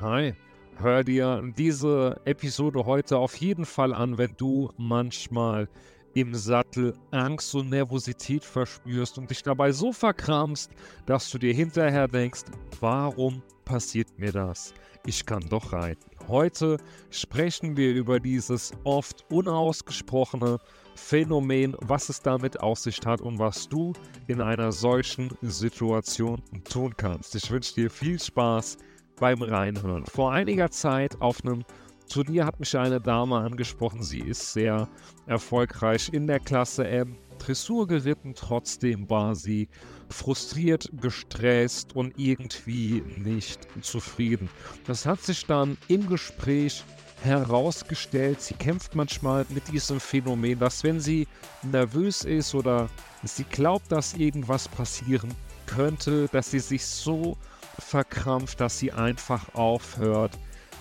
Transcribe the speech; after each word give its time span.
Hi, 0.00 0.34
hör 0.76 1.02
dir 1.04 1.42
diese 1.56 2.20
Episode 2.26 2.84
heute 2.84 3.16
auf 3.16 3.34
jeden 3.36 3.64
Fall 3.64 3.94
an, 3.94 4.18
wenn 4.18 4.34
du 4.36 4.70
manchmal 4.76 5.70
im 6.12 6.34
Sattel 6.34 6.92
Angst 7.12 7.54
und 7.54 7.70
Nervosität 7.70 8.44
verspürst 8.44 9.16
und 9.16 9.30
dich 9.30 9.42
dabei 9.42 9.72
so 9.72 9.94
verkramst, 9.94 10.70
dass 11.06 11.30
du 11.30 11.38
dir 11.38 11.54
hinterher 11.54 12.08
denkst, 12.08 12.42
warum 12.80 13.42
passiert 13.64 14.18
mir 14.18 14.32
das? 14.32 14.74
Ich 15.06 15.24
kann 15.24 15.48
doch 15.48 15.72
reiten. 15.72 16.10
Heute 16.28 16.76
sprechen 17.08 17.78
wir 17.78 17.94
über 17.94 18.20
dieses 18.20 18.72
oft 18.84 19.24
unausgesprochene 19.30 20.58
Phänomen, 20.94 21.74
was 21.80 22.10
es 22.10 22.20
damit 22.20 22.60
auf 22.60 22.80
sich 22.80 23.00
hat 23.06 23.22
und 23.22 23.38
was 23.38 23.66
du 23.66 23.94
in 24.26 24.42
einer 24.42 24.72
solchen 24.72 25.30
Situation 25.40 26.42
tun 26.64 26.92
kannst. 26.98 27.34
Ich 27.34 27.50
wünsche 27.50 27.74
dir 27.74 27.88
viel 27.88 28.20
Spaß 28.20 28.76
beim 29.16 29.42
Reinhören. 29.42 30.06
Vor 30.06 30.32
einiger 30.32 30.70
Zeit 30.70 31.20
auf 31.20 31.44
einem 31.44 31.64
Turnier 32.08 32.46
hat 32.46 32.60
mich 32.60 32.76
eine 32.76 33.00
Dame 33.00 33.36
angesprochen. 33.36 34.02
Sie 34.02 34.20
ist 34.20 34.52
sehr 34.52 34.88
erfolgreich 35.26 36.10
in 36.12 36.26
der 36.26 36.40
Klasse 36.40 36.86
M. 36.86 37.16
Dressur 37.38 37.86
geritten, 37.86 38.34
trotzdem 38.34 39.10
war 39.10 39.34
sie 39.34 39.68
frustriert, 40.08 40.88
gestresst 41.00 41.94
und 41.94 42.18
irgendwie 42.18 43.02
nicht 43.16 43.68
zufrieden. 43.82 44.48
Das 44.86 45.04
hat 45.04 45.20
sich 45.22 45.44
dann 45.46 45.76
im 45.88 46.08
Gespräch 46.08 46.82
herausgestellt, 47.22 48.40
sie 48.40 48.54
kämpft 48.54 48.94
manchmal 48.94 49.46
mit 49.48 49.70
diesem 49.72 50.00
Phänomen, 50.00 50.58
dass 50.58 50.84
wenn 50.84 51.00
sie 51.00 51.26
nervös 51.62 52.24
ist 52.24 52.54
oder 52.54 52.88
sie 53.24 53.44
glaubt, 53.44 53.90
dass 53.90 54.14
irgendwas 54.14 54.68
passieren 54.68 55.34
könnte, 55.66 56.28
dass 56.28 56.50
sie 56.50 56.60
sich 56.60 56.86
so 56.86 57.36
verkrampft, 57.78 58.60
dass 58.60 58.78
sie 58.78 58.92
einfach 58.92 59.54
aufhört 59.54 60.38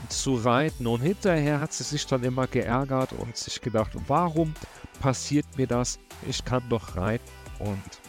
zu 0.09 0.35
reiten. 0.35 0.87
Und 0.87 1.01
hinterher 1.01 1.59
hat 1.59 1.73
sie 1.73 1.83
sich 1.83 2.05
dann 2.05 2.23
immer 2.23 2.47
geärgert 2.47 3.13
und 3.13 3.35
sich 3.35 3.61
gedacht, 3.61 3.91
warum 4.07 4.53
passiert 4.99 5.45
mir 5.57 5.67
das? 5.67 5.99
Ich 6.27 6.43
kann 6.43 6.63
doch 6.69 6.95
reiten. 6.95 7.29
Und 7.59 8.01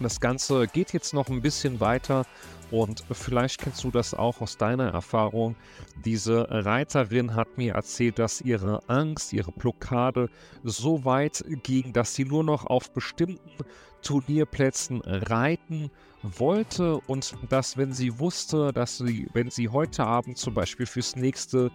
das 0.00 0.20
Ganze 0.20 0.66
geht 0.66 0.92
jetzt 0.92 1.14
noch 1.14 1.28
ein 1.28 1.40
bisschen 1.40 1.80
weiter 1.80 2.26
und 2.70 3.04
vielleicht 3.10 3.60
kennst 3.60 3.84
du 3.84 3.90
das 3.90 4.14
auch 4.14 4.40
aus 4.40 4.56
deiner 4.56 4.88
Erfahrung. 4.90 5.56
Diese 6.04 6.46
Reiterin 6.50 7.34
hat 7.34 7.56
mir 7.56 7.74
erzählt, 7.74 8.18
dass 8.18 8.40
ihre 8.40 8.88
Angst, 8.88 9.32
ihre 9.32 9.52
Blockade 9.52 10.28
so 10.62 11.04
weit 11.04 11.44
ging, 11.62 11.92
dass 11.92 12.14
sie 12.14 12.24
nur 12.24 12.44
noch 12.44 12.66
auf 12.66 12.92
bestimmten 12.92 13.64
Turnierplätzen 14.02 15.00
reiten 15.00 15.90
wollte 16.22 16.98
und 17.06 17.34
dass, 17.48 17.76
wenn 17.76 17.92
sie 17.92 18.18
wusste, 18.18 18.72
dass 18.72 18.98
sie, 18.98 19.28
wenn 19.32 19.50
sie 19.50 19.68
heute 19.68 20.04
Abend 20.04 20.38
zum 20.38 20.54
Beispiel 20.54 20.86
fürs 20.86 21.16
nächste 21.16 21.70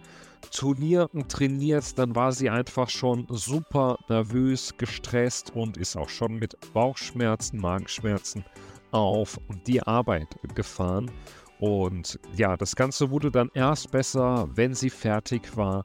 Turnier 0.52 1.08
trainiert, 1.28 1.98
dann 1.98 2.14
war 2.14 2.32
sie 2.32 2.50
einfach 2.50 2.88
schon 2.88 3.26
super 3.28 3.98
nervös, 4.08 4.74
gestresst 4.78 5.54
und 5.54 5.76
ist 5.76 5.96
auch 5.96 6.08
schon 6.08 6.36
mit 6.36 6.56
Bauchschmerzen, 6.72 7.58
Magenschmerzen 7.58 8.44
auf 8.92 9.38
die 9.66 9.82
Arbeit 9.82 10.28
gefahren. 10.54 11.10
Und 11.58 12.18
ja, 12.36 12.56
das 12.56 12.74
Ganze 12.74 13.10
wurde 13.10 13.30
dann 13.30 13.50
erst 13.54 13.90
besser, 13.90 14.48
wenn 14.54 14.74
sie 14.74 14.90
fertig 14.90 15.56
war 15.56 15.84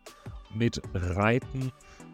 mit 0.53 0.81
Reiten. 0.93 1.71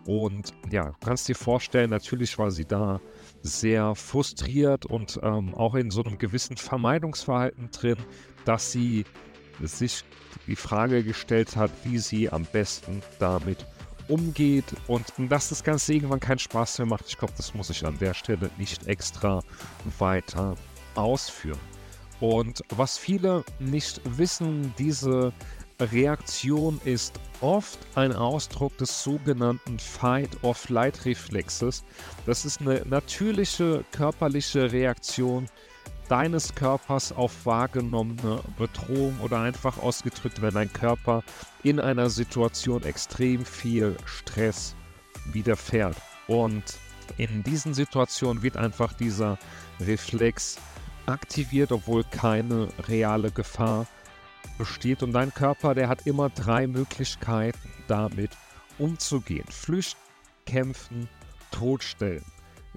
Und 0.07 0.51
ja, 0.71 0.85
du 0.85 1.05
kannst 1.05 1.27
dir 1.27 1.35
vorstellen, 1.35 1.91
natürlich 1.91 2.37
war 2.39 2.49
sie 2.49 2.65
da 2.65 2.99
sehr 3.43 3.93
frustriert 3.93 4.87
und 4.87 5.19
ähm, 5.21 5.53
auch 5.53 5.75
in 5.75 5.91
so 5.91 6.03
einem 6.03 6.17
gewissen 6.17 6.57
Vermeidungsverhalten 6.57 7.69
drin, 7.69 7.97
dass 8.45 8.71
sie 8.71 9.05
sich 9.61 10.03
die 10.47 10.55
Frage 10.55 11.03
gestellt 11.03 11.55
hat, 11.55 11.69
wie 11.83 11.99
sie 11.99 12.31
am 12.31 12.45
besten 12.45 13.03
damit 13.19 13.65
umgeht 14.07 14.65
und 14.87 15.05
dass 15.29 15.49
das 15.49 15.63
Ganze 15.63 15.93
irgendwann 15.93 16.19
keinen 16.19 16.39
Spaß 16.39 16.79
mehr 16.79 16.87
macht. 16.87 17.05
Ich 17.07 17.17
glaube, 17.17 17.33
das 17.37 17.53
muss 17.53 17.69
ich 17.69 17.85
an 17.85 17.97
der 17.99 18.15
Stelle 18.15 18.49
nicht 18.57 18.87
extra 18.87 19.43
weiter 19.99 20.55
ausführen. 20.95 21.59
Und 22.19 22.61
was 22.69 22.97
viele 22.97 23.43
nicht 23.59 24.01
wissen, 24.05 24.73
diese 24.77 25.33
Reaktion 25.79 26.79
ist 26.85 27.19
oft 27.41 27.79
ein 27.95 28.13
Ausdruck 28.13 28.77
des 28.77 29.03
sogenannten 29.03 29.79
Fight-of-Flight-Reflexes. 29.79 31.83
Das 32.27 32.45
ist 32.45 32.61
eine 32.61 32.83
natürliche 32.85 33.83
körperliche 33.91 34.71
Reaktion 34.71 35.47
deines 36.07 36.53
Körpers 36.53 37.11
auf 37.11 37.45
wahrgenommene 37.45 38.41
Bedrohung 38.57 39.17
oder 39.21 39.39
einfach 39.39 39.77
ausgedrückt, 39.77 40.41
wenn 40.41 40.53
dein 40.53 40.71
Körper 40.71 41.23
in 41.63 41.79
einer 41.79 42.09
Situation 42.09 42.83
extrem 42.83 43.45
viel 43.45 43.95
Stress 44.05 44.75
widerfährt. 45.31 45.95
Und 46.27 46.63
in 47.17 47.43
diesen 47.43 47.73
Situationen 47.73 48.43
wird 48.43 48.57
einfach 48.57 48.93
dieser 48.93 49.37
Reflex 49.79 50.57
aktiviert, 51.05 51.71
obwohl 51.71 52.03
keine 52.03 52.69
reale 52.87 53.31
Gefahr 53.31 53.87
besteht. 54.57 55.03
Und 55.03 55.13
dein 55.13 55.33
Körper, 55.33 55.75
der 55.75 55.87
hat 55.87 56.05
immer 56.07 56.29
drei 56.29 56.67
Möglichkeiten, 56.67 57.59
damit 57.87 58.31
umzugehen. 58.77 59.47
Flüchten, 59.49 59.99
kämpfen, 60.45 61.09
totstellen. 61.51 62.23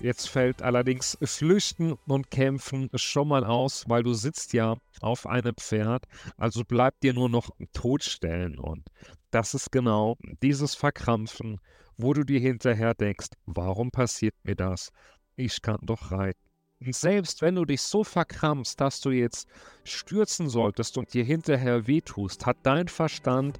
Jetzt 0.01 0.29
fällt 0.29 0.61
allerdings 0.61 1.17
Flüchten 1.23 1.93
und 2.07 2.31
Kämpfen 2.31 2.91
schon 2.95 3.29
mal 3.29 3.45
aus, 3.45 3.85
weil 3.89 4.03
du 4.03 4.13
sitzt 4.13 4.53
ja 4.53 4.77
auf 5.01 5.27
einem 5.27 5.55
Pferd, 5.55 6.05
also 6.37 6.65
bleibt 6.65 7.05
dir 7.05 7.15
nur 7.15 7.29
noch 7.29 7.51
Totstellen 7.73 8.59
und 8.59 8.89
das 9.31 9.55
ist 9.55 9.71
genau 9.71 10.17
dieses 10.43 10.75
Verkrampfen, 10.75 11.61
wo 11.97 12.13
du 12.13 12.25
dir 12.25 12.41
hinterher 12.41 12.95
denkst, 12.95 13.29
warum 13.47 13.93
passiert 13.93 14.35
mir 14.43 14.57
das? 14.57 14.91
Ich 15.37 15.63
kann 15.63 15.79
doch 15.83 16.11
reiten. 16.11 16.41
Und 16.81 16.95
selbst 16.95 17.43
wenn 17.43 17.55
du 17.55 17.65
dich 17.65 17.81
so 17.81 18.05
verkrampfst, 18.05 18.81
dass 18.81 19.01
du 19.01 19.11
jetzt 19.11 19.49
stürzen 19.85 20.49
solltest 20.49 20.99
und 20.99 21.13
dir 21.15 21.25
hinterher 21.25 21.87
wehtust, 21.87 22.47
hat 22.47 22.59
dein 22.63 22.89
Verstand 22.89 23.59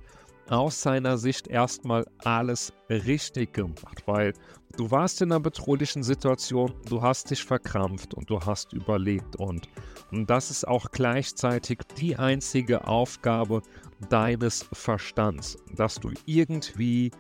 aus 0.49 0.83
seiner 0.83 1.17
Sicht 1.17 1.49
erstmal 1.49 2.05
alles 2.19 2.73
richtig 2.91 3.55
gemacht, 3.55 4.03
weil 4.07 4.35
du 4.77 4.91
warst 4.91 5.23
in 5.23 5.33
einer 5.33 5.41
bedrohlichen 5.41 6.03
Situation, 6.03 6.75
du 6.89 7.01
hast 7.01 7.31
dich 7.31 7.43
verkrampft 7.43 8.15
und 8.15 8.29
du 8.29 8.41
hast 8.41 8.73
überlebt 8.73 9.37
und, 9.37 9.69
und 10.11 10.29
das 10.29 10.51
ist 10.51 10.67
auch 10.67 10.91
gleichzeitig 10.91 11.79
die 11.99 12.17
einzige 12.17 12.87
Aufgabe 12.87 13.63
deines 14.11 14.67
Verstands, 14.73 15.57
dass 15.75 15.95
du 15.97 16.11
irgendwie 16.27 17.11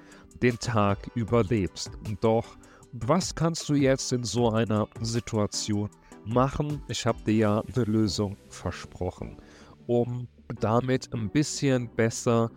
den 0.42 0.58
Tag 0.58 1.10
überlebst. 1.14 1.92
Doch 2.20 2.56
was 2.96 3.34
kannst 3.34 3.68
du 3.68 3.74
jetzt 3.74 4.12
in 4.12 4.22
so 4.22 4.52
einer 4.52 4.86
Situation 5.00 5.90
machen? 6.24 6.80
Ich 6.86 7.04
habe 7.06 7.20
dir 7.24 7.34
ja 7.34 7.64
eine 7.74 7.84
Lösung 7.84 8.36
versprochen. 8.48 9.36
Um 9.88 10.28
damit 10.60 11.12
ein 11.12 11.28
bisschen 11.28 11.88
besser 11.88 12.52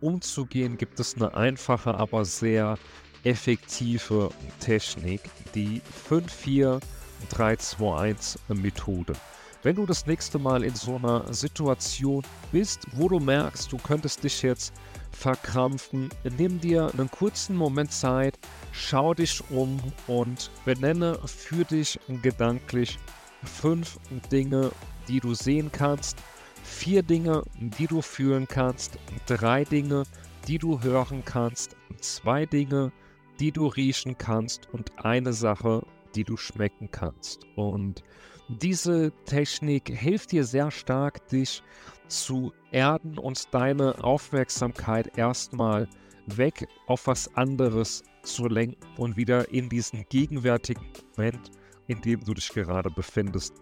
umzugehen, 0.00 0.76
gibt 0.76 1.00
es 1.00 1.16
eine 1.16 1.34
einfache, 1.34 1.92
aber 1.92 2.24
sehr 2.24 2.78
effektive 3.24 4.30
Technik, 4.60 5.22
die 5.56 5.82
54321 6.08 8.40
Methode. 8.48 9.14
Wenn 9.62 9.76
du 9.76 9.84
das 9.84 10.06
nächste 10.06 10.38
Mal 10.38 10.64
in 10.64 10.74
so 10.74 10.96
einer 10.96 11.30
Situation 11.34 12.24
bist, 12.50 12.86
wo 12.92 13.10
du 13.10 13.20
merkst, 13.20 13.70
du 13.70 13.76
könntest 13.76 14.24
dich 14.24 14.40
jetzt 14.40 14.72
verkrampfen, 15.10 16.08
nimm 16.38 16.58
dir 16.58 16.90
einen 16.90 17.10
kurzen 17.10 17.56
Moment 17.56 17.92
Zeit, 17.92 18.38
schau 18.72 19.12
dich 19.12 19.42
um 19.50 19.78
und 20.06 20.50
benenne 20.64 21.18
für 21.26 21.64
dich 21.66 22.00
gedanklich 22.22 22.98
fünf 23.44 23.98
Dinge, 24.32 24.70
die 25.08 25.20
du 25.20 25.34
sehen 25.34 25.70
kannst, 25.70 26.16
vier 26.62 27.02
Dinge, 27.02 27.42
die 27.54 27.86
du 27.86 28.00
fühlen 28.00 28.48
kannst, 28.48 28.98
drei 29.26 29.64
Dinge, 29.64 30.04
die 30.48 30.56
du 30.56 30.80
hören 30.80 31.22
kannst, 31.22 31.76
zwei 32.00 32.46
Dinge, 32.46 32.92
die 33.40 33.52
du 33.52 33.66
riechen 33.66 34.16
kannst 34.16 34.70
und 34.72 35.04
eine 35.04 35.34
Sache, 35.34 35.82
die 36.14 36.24
du 36.24 36.36
schmecken 36.36 36.90
kannst. 36.90 37.46
Und 37.56 38.02
diese 38.48 39.12
Technik 39.26 39.88
hilft 39.88 40.32
dir 40.32 40.44
sehr 40.44 40.70
stark, 40.70 41.26
dich 41.28 41.62
zu 42.08 42.52
erden 42.72 43.18
und 43.18 43.54
deine 43.54 44.02
Aufmerksamkeit 44.02 45.16
erstmal 45.16 45.88
weg 46.26 46.68
auf 46.86 47.06
was 47.06 47.32
anderes 47.36 48.02
zu 48.22 48.48
lenken 48.48 48.84
und 48.96 49.16
wieder 49.16 49.50
in 49.52 49.68
diesen 49.68 50.04
gegenwärtigen 50.08 50.84
Moment, 51.16 51.50
in 51.86 52.00
dem 52.00 52.20
du 52.20 52.34
dich 52.34 52.48
gerade 52.50 52.90
befindest, 52.90 53.54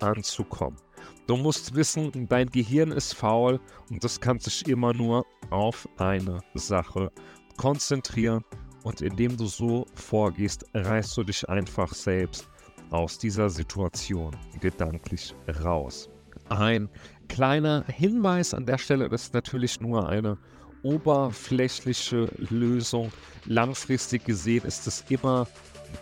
anzukommen. 0.00 0.78
Du 1.26 1.36
musst 1.36 1.74
wissen, 1.74 2.28
dein 2.28 2.48
Gehirn 2.48 2.92
ist 2.92 3.14
faul 3.14 3.60
und 3.90 4.02
das 4.02 4.20
kann 4.20 4.38
sich 4.38 4.66
immer 4.68 4.92
nur 4.92 5.24
auf 5.50 5.88
eine 5.98 6.40
Sache 6.54 7.10
konzentrieren 7.56 8.44
und 8.86 9.00
indem 9.00 9.36
du 9.36 9.46
so 9.46 9.84
vorgehst, 9.96 10.64
reißt 10.72 11.16
du 11.16 11.24
dich 11.24 11.48
einfach 11.48 11.92
selbst 11.92 12.48
aus 12.90 13.18
dieser 13.18 13.50
Situation 13.50 14.30
gedanklich 14.60 15.34
raus. 15.64 16.08
Ein 16.50 16.88
kleiner 17.26 17.84
Hinweis 17.88 18.54
an 18.54 18.64
der 18.64 18.78
Stelle, 18.78 19.08
das 19.08 19.24
ist 19.24 19.34
natürlich 19.34 19.80
nur 19.80 20.08
eine 20.08 20.38
oberflächliche 20.84 22.30
Lösung. 22.48 23.10
Langfristig 23.46 24.24
gesehen 24.24 24.64
ist 24.64 24.86
es 24.86 25.04
immer 25.08 25.48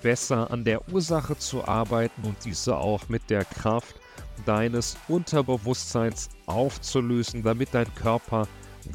besser 0.02 0.50
an 0.50 0.62
der 0.62 0.86
Ursache 0.92 1.38
zu 1.38 1.66
arbeiten 1.66 2.22
und 2.24 2.36
diese 2.44 2.76
auch 2.76 3.08
mit 3.08 3.30
der 3.30 3.46
Kraft 3.46 3.98
deines 4.44 4.98
Unterbewusstseins 5.08 6.28
aufzulösen, 6.44 7.42
damit 7.42 7.72
dein 7.72 7.94
Körper 7.94 8.46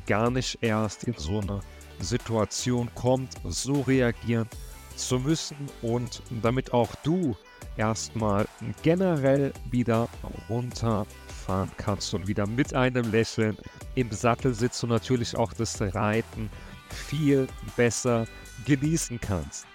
gar 0.05 0.29
nicht 0.29 0.59
erst 0.61 1.05
in 1.05 1.15
so 1.17 1.39
eine 1.39 1.61
Situation 1.99 2.89
kommt, 2.95 3.33
so 3.43 3.81
reagieren 3.81 4.47
zu 4.95 5.19
müssen 5.19 5.55
und 5.81 6.21
damit 6.41 6.73
auch 6.73 6.93
du 7.03 7.35
erstmal 7.77 8.47
generell 8.83 9.53
wieder 9.71 10.09
runterfahren 10.49 11.71
kannst 11.77 12.13
und 12.13 12.27
wieder 12.27 12.45
mit 12.45 12.73
einem 12.73 13.09
Lächeln 13.11 13.57
im 13.95 14.11
Sattel 14.11 14.53
sitzt 14.53 14.83
und 14.83 14.89
natürlich 14.89 15.35
auch 15.37 15.53
das 15.53 15.81
Reiten 15.81 16.49
viel 16.89 17.47
besser 17.77 18.25
genießen 18.65 19.19
kannst. 19.19 19.65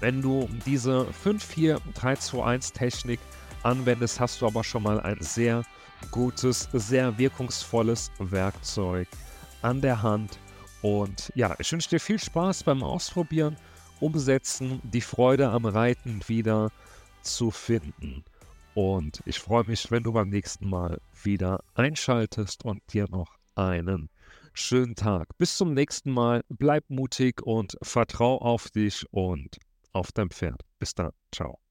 Wenn 0.00 0.20
du 0.20 0.48
diese 0.66 1.06
5-4-3-2-1 1.24 2.72
Technik 2.72 3.20
anwendest, 3.62 4.18
hast 4.18 4.40
du 4.40 4.46
aber 4.46 4.64
schon 4.64 4.82
mal 4.82 5.00
ein 5.00 5.20
sehr 5.20 5.62
gutes, 6.10 6.68
sehr 6.72 7.16
wirkungsvolles 7.16 8.10
Werkzeug 8.18 9.06
an 9.62 9.80
der 9.80 10.02
Hand. 10.02 10.40
Und 10.82 11.32
ja, 11.34 11.54
ich 11.58 11.70
wünsche 11.72 11.90
dir 11.90 12.00
viel 12.00 12.18
Spaß 12.18 12.64
beim 12.64 12.82
Ausprobieren, 12.82 13.56
Umsetzen, 14.00 14.80
die 14.82 15.00
Freude 15.00 15.48
am 15.48 15.64
Reiten 15.64 16.20
wieder 16.26 16.70
zu 17.22 17.50
finden. 17.50 18.24
Und 18.74 19.22
ich 19.26 19.38
freue 19.38 19.64
mich, 19.64 19.90
wenn 19.90 20.02
du 20.02 20.12
beim 20.12 20.28
nächsten 20.28 20.68
Mal 20.68 21.00
wieder 21.22 21.62
einschaltest 21.74 22.64
und 22.64 22.82
dir 22.92 23.06
noch 23.08 23.36
einen 23.54 24.08
schönen 24.54 24.94
Tag. 24.94 25.28
Bis 25.38 25.56
zum 25.56 25.74
nächsten 25.74 26.10
Mal. 26.10 26.42
Bleib 26.48 26.84
mutig 26.88 27.42
und 27.42 27.76
vertrau 27.82 28.38
auf 28.38 28.70
dich 28.70 29.06
und 29.12 29.58
auf 29.92 30.10
dein 30.12 30.30
Pferd. 30.30 30.62
Bis 30.78 30.94
dann. 30.94 31.12
Ciao. 31.32 31.62